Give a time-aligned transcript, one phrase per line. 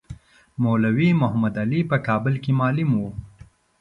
[0.63, 3.09] مولوی محمدعلي په کابل کې معلم وو.